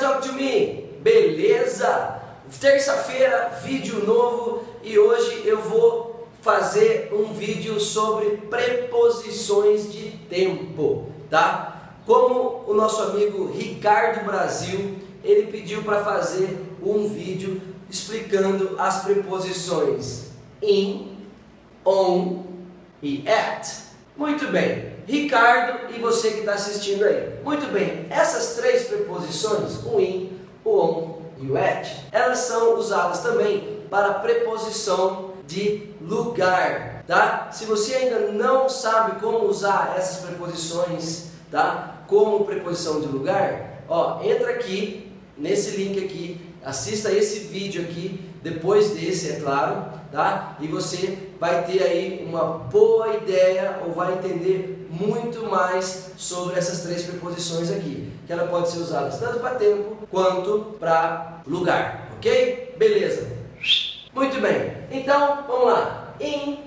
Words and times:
talk 0.00 0.22
to 0.22 0.32
me? 0.32 0.88
Beleza? 1.02 2.18
Terça-feira, 2.58 3.60
vídeo 3.62 4.06
novo 4.06 4.64
e 4.82 4.98
hoje 4.98 5.42
eu 5.46 5.60
vou 5.60 6.26
fazer 6.40 7.12
um 7.12 7.34
vídeo 7.34 7.78
sobre 7.78 8.38
preposições 8.48 9.92
de 9.92 10.12
tempo, 10.30 11.12
tá? 11.28 11.92
Como 12.06 12.64
o 12.66 12.72
nosso 12.72 13.02
amigo 13.02 13.52
Ricardo 13.52 14.24
Brasil, 14.24 14.96
ele 15.22 15.52
pediu 15.52 15.82
para 15.82 16.02
fazer 16.02 16.58
um 16.82 17.06
vídeo 17.06 17.60
explicando 17.90 18.76
as 18.78 19.02
preposições 19.04 20.30
in, 20.62 21.18
on 21.84 22.44
e 23.02 23.28
at. 23.28 23.68
Muito 24.16 24.46
bem, 24.50 24.94
Ricardo 25.08 25.94
e 25.94 25.98
você 25.98 26.32
que 26.32 26.40
está 26.40 26.52
assistindo 26.52 27.02
aí. 27.02 27.40
Muito 27.42 27.66
bem, 27.72 28.06
essas 28.10 28.56
três 28.56 28.84
preposições, 28.84 29.82
o 29.82 29.98
in, 29.98 30.38
o 30.62 30.78
on 30.78 31.22
e 31.40 31.50
o 31.50 31.56
at, 31.56 31.88
elas 32.12 32.40
são 32.40 32.76
usadas 32.76 33.20
também 33.20 33.78
para 33.88 34.14
preposição 34.14 35.32
de 35.46 35.94
lugar, 35.98 37.04
tá? 37.06 37.48
Se 37.50 37.64
você 37.64 37.94
ainda 37.94 38.32
não 38.32 38.68
sabe 38.68 39.18
como 39.18 39.46
usar 39.46 39.94
essas 39.96 40.26
preposições, 40.26 41.28
tá? 41.50 42.02
Como 42.06 42.44
preposição 42.44 43.00
de 43.00 43.06
lugar, 43.06 43.82
ó, 43.88 44.22
entra 44.22 44.50
aqui 44.50 45.10
nesse 45.38 45.70
link 45.70 46.04
aqui, 46.04 46.38
assista 46.62 47.10
esse 47.10 47.40
vídeo 47.40 47.82
aqui, 47.82 48.27
depois 48.42 48.90
desse, 48.90 49.32
é 49.32 49.40
claro, 49.40 49.84
tá? 50.10 50.56
E 50.60 50.66
você 50.66 51.18
vai 51.38 51.64
ter 51.64 51.82
aí 51.82 52.24
uma 52.28 52.44
boa 52.44 53.16
ideia 53.16 53.80
ou 53.84 53.92
vai 53.92 54.14
entender 54.14 54.86
muito 54.90 55.46
mais 55.46 56.12
sobre 56.16 56.58
essas 56.58 56.82
três 56.82 57.02
preposições 57.02 57.70
aqui, 57.70 58.10
que 58.26 58.32
ela 58.32 58.46
pode 58.46 58.70
ser 58.70 58.78
usada 58.78 59.10
tanto 59.16 59.40
para 59.40 59.54
tempo 59.56 59.96
quanto 60.10 60.76
para 60.78 61.42
lugar, 61.46 62.10
ok? 62.16 62.74
Beleza? 62.78 63.36
Muito 64.14 64.40
bem. 64.40 64.72
Então, 64.90 65.44
vamos 65.46 65.66
lá. 65.72 66.14
In, 66.20 66.58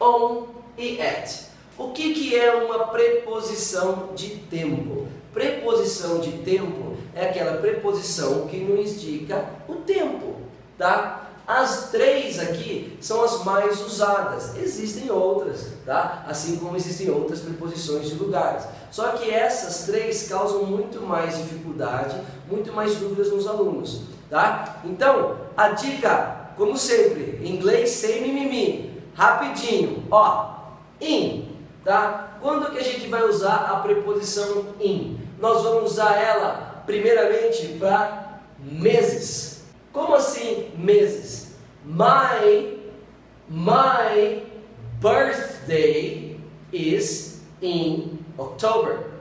on 0.00 0.46
e 0.76 1.00
at. 1.00 1.44
O 1.78 1.88
que, 1.90 2.14
que 2.14 2.38
é 2.38 2.54
uma 2.54 2.88
preposição 2.88 4.10
de 4.14 4.30
tempo? 4.30 5.08
Preposição 5.32 6.20
de 6.20 6.32
tempo 6.38 6.96
é 7.14 7.26
aquela 7.26 7.56
preposição 7.58 8.46
que 8.46 8.58
nos 8.58 8.92
indica 8.92 9.44
o 9.68 9.74
tempo, 9.76 10.36
tá? 10.78 11.24
As 11.46 11.90
três 11.90 12.38
aqui 12.38 12.96
são 13.02 13.22
as 13.22 13.44
mais 13.44 13.80
usadas. 13.84 14.56
Existem 14.56 15.10
outras, 15.10 15.72
tá? 15.84 16.24
Assim 16.26 16.56
como 16.56 16.74
existem 16.74 17.10
outras 17.10 17.40
preposições 17.40 18.08
de 18.08 18.14
lugares. 18.14 18.64
Só 18.90 19.08
que 19.08 19.30
essas 19.30 19.84
três 19.84 20.26
causam 20.26 20.64
muito 20.64 21.02
mais 21.02 21.36
dificuldade, 21.36 22.18
muito 22.48 22.72
mais 22.72 22.96
dúvidas 22.96 23.30
nos 23.30 23.46
alunos, 23.46 24.02
tá? 24.30 24.80
Então, 24.84 25.36
a 25.54 25.68
dica, 25.70 26.52
como 26.56 26.78
sempre, 26.78 27.40
inglês 27.44 27.90
sem 27.90 28.22
mimimi, 28.22 29.02
rapidinho, 29.14 30.04
ó, 30.10 30.54
in, 30.98 31.58
tá? 31.84 32.38
Quando 32.40 32.70
que 32.70 32.78
a 32.78 32.84
gente 32.84 33.06
vai 33.08 33.22
usar 33.24 33.70
a 33.70 33.76
preposição 33.80 34.66
in? 34.80 35.18
Nós 35.38 35.62
vamos 35.62 35.92
usar 35.92 36.16
ela 36.16 36.82
primeiramente 36.86 37.66
para 37.78 38.40
meses. 38.58 39.53
Como 39.94 40.14
assim 40.16 40.70
meses? 40.76 41.54
My 41.84 42.76
my 43.48 44.42
birthday 45.00 46.36
is 46.72 47.40
in 47.62 48.18
October. 48.36 49.12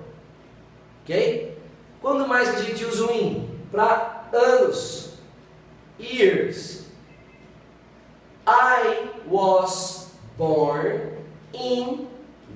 Ok? 1.04 1.56
Quando 2.02 2.28
mais 2.28 2.50
a 2.50 2.60
gente 2.64 2.84
usa 2.86 3.06
o 3.06 3.12
in? 3.12 3.48
Para 3.72 4.28
anos. 4.34 5.20
Years. 6.00 6.88
I 8.48 9.10
was 9.28 10.12
born 10.40 11.20
in 11.54 12.08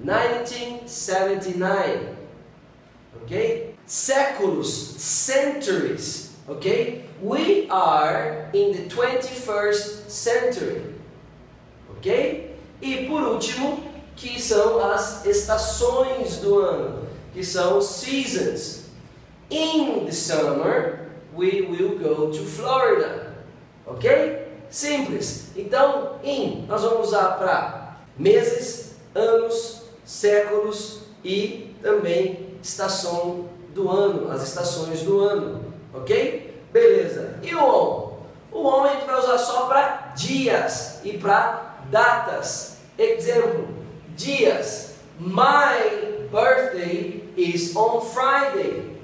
1979. 0.04 2.16
Ok? 3.22 3.76
Séculos, 3.86 4.96
centuries 4.98 6.28
ok? 6.48 7.04
We 7.22 7.68
are 7.70 8.50
in 8.54 8.72
the 8.74 8.88
21st 8.90 10.10
century, 10.10 10.96
ok? 11.92 12.56
E 12.82 13.08
por 13.08 13.24
último, 13.24 13.84
que 14.16 14.42
são 14.42 14.80
as 14.80 15.26
estações 15.26 16.38
do 16.38 16.60
ano, 16.60 17.08
que 17.34 17.44
são 17.44 17.82
seasons. 17.82 18.86
In 19.50 20.06
the 20.06 20.12
summer, 20.12 21.12
we 21.34 21.62
will 21.62 21.98
go 21.98 22.32
to 22.32 22.44
Florida, 22.44 23.34
ok? 23.86 24.48
Simples. 24.70 25.52
Então, 25.56 26.20
in 26.24 26.66
nós 26.68 26.82
vamos 26.82 27.08
usar 27.08 27.38
para 27.38 27.98
meses, 28.18 28.96
anos, 29.16 29.84
séculos 30.04 31.02
e 31.24 31.76
também 31.82 32.58
estação 32.62 33.50
do 33.74 33.90
ano, 33.90 34.32
as 34.32 34.44
estações 34.44 35.02
do 35.02 35.22
ano. 35.22 35.74
Ok? 35.98 36.54
Beleza. 36.72 37.40
E 37.42 37.54
o 37.56 37.64
on? 37.64 38.18
O 38.52 38.68
on 38.68 38.84
a 38.86 38.88
gente 38.90 39.06
vai 39.06 39.20
usar 39.20 39.38
só 39.38 39.68
para 39.68 40.14
dias 40.16 41.02
e 41.04 41.18
para 41.18 41.76
datas. 41.90 42.78
Exemplo: 42.98 43.68
dias. 44.16 44.96
My 45.20 46.28
birthday 46.32 47.24
is 47.36 47.76
on 47.76 48.02
Friday. 48.02 48.98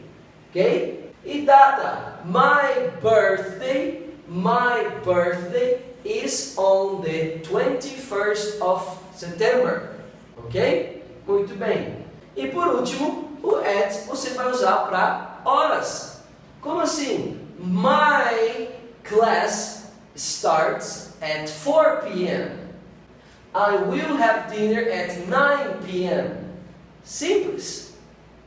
Ok? 0.49 1.11
E 1.25 1.41
data. 1.41 2.19
My 2.25 2.91
birthday, 3.01 4.13
my 4.27 4.89
birthday 5.03 5.81
is 6.05 6.55
on 6.57 7.01
the 7.01 7.39
21st 7.39 8.61
of 8.61 8.99
September. 9.15 9.89
Ok? 10.37 11.03
Muito 11.25 11.55
bem. 11.55 12.05
E 12.35 12.47
por 12.47 12.67
último, 12.67 13.37
o 13.41 13.55
at 13.55 14.05
você 14.07 14.31
vai 14.31 14.49
usar 14.51 14.87
para 14.87 15.41
horas. 15.45 16.12
Como 16.63 16.79
assim? 16.79 17.37
My 17.59 18.69
class 19.03 19.91
starts 20.15 21.17
at 21.21 21.49
4 21.49 22.03
p.m. 22.07 22.69
I 23.53 23.75
will 23.75 24.15
have 24.15 24.49
dinner 24.49 24.89
at 24.89 25.27
9 25.27 25.83
p.m. 25.85 26.55
Simples. 27.03 27.93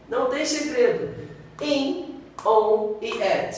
Não 0.08 0.30
tem 0.30 0.46
segredo. 0.46 1.14
In, 1.60 2.22
on 2.44 2.96
e 3.02 3.22
at. 3.22 3.54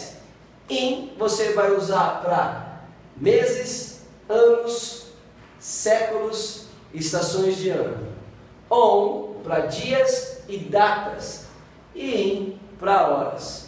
In 0.69 1.13
você 1.17 1.53
vai 1.53 1.71
usar 1.71 2.21
para 2.21 2.83
meses, 3.17 4.03
anos, 4.29 5.13
séculos, 5.61 6.67
estações 6.93 7.59
de 7.59 7.71
ano. 7.71 8.09
On 8.69 9.41
para 9.45 9.67
dias 9.67 10.43
e 10.49 10.59
datas. 10.59 11.47
E 11.95 12.33
in 12.33 12.61
para 12.81 13.09
horas. 13.09 13.68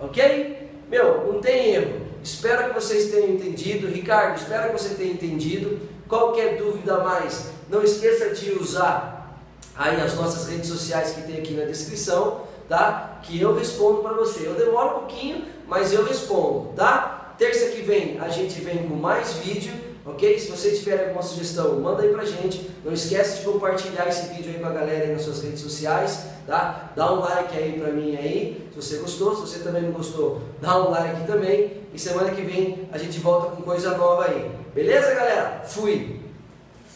Ok? 0.00 0.70
Meu, 0.88 1.32
não 1.32 1.40
tem 1.40 1.74
erro. 1.74 2.00
Espero 2.22 2.68
que 2.68 2.74
vocês 2.80 3.10
tenham 3.10 3.30
entendido. 3.30 3.86
Ricardo, 3.88 4.38
espero 4.38 4.72
que 4.72 4.80
você 4.80 4.94
tenha 4.94 5.12
entendido. 5.12 5.80
Qualquer 6.08 6.56
dúvida 6.56 6.94
a 6.94 7.04
mais, 7.04 7.50
não 7.68 7.82
esqueça 7.82 8.30
de 8.30 8.52
usar 8.52 9.38
aí 9.76 10.00
as 10.00 10.14
nossas 10.14 10.48
redes 10.48 10.68
sociais 10.68 11.12
que 11.12 11.22
tem 11.22 11.38
aqui 11.38 11.52
na 11.52 11.64
descrição, 11.64 12.42
tá? 12.68 13.20
Que 13.22 13.40
eu 13.40 13.54
respondo 13.54 14.02
para 14.02 14.14
você. 14.14 14.46
Eu 14.46 14.54
demoro 14.54 14.88
um 14.88 14.98
pouquinho, 15.00 15.44
mas 15.66 15.92
eu 15.92 16.04
respondo, 16.04 16.72
tá? 16.74 17.34
Terça 17.36 17.68
que 17.68 17.82
vem 17.82 18.18
a 18.18 18.28
gente 18.28 18.60
vem 18.60 18.88
com 18.88 18.94
mais 18.94 19.34
vídeo 19.34 19.72
Ok? 20.08 20.38
Se 20.38 20.50
você 20.50 20.70
tiver 20.72 21.04
alguma 21.04 21.22
sugestão, 21.22 21.78
manda 21.80 22.02
aí 22.02 22.08
pra 22.08 22.24
gente. 22.24 22.70
Não 22.82 22.92
esquece 22.92 23.38
de 23.38 23.44
compartilhar 23.44 24.08
esse 24.08 24.28
vídeo 24.34 24.52
aí 24.54 24.58
com 24.58 24.66
a 24.66 24.70
galera 24.70 25.04
aí 25.04 25.12
nas 25.12 25.22
suas 25.22 25.42
redes 25.42 25.60
sociais, 25.60 26.24
tá? 26.46 26.92
Dá 26.96 27.12
um 27.12 27.20
like 27.20 27.56
aí 27.56 27.78
pra 27.78 27.92
mim 27.92 28.16
aí, 28.16 28.68
se 28.70 28.76
você 28.76 28.96
gostou. 28.98 29.34
Se 29.36 29.42
você 29.42 29.58
também 29.58 29.82
não 29.82 29.92
gostou, 29.92 30.40
dá 30.62 30.78
um 30.78 30.90
like 30.90 31.26
também. 31.26 31.82
E 31.92 31.98
semana 31.98 32.30
que 32.30 32.40
vem 32.40 32.88
a 32.90 32.96
gente 32.96 33.20
volta 33.20 33.54
com 33.54 33.62
coisa 33.62 33.96
nova 33.98 34.24
aí. 34.24 34.50
Beleza, 34.74 35.14
galera? 35.14 35.62
Fui! 35.66 36.20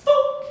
Funk! 0.04 0.46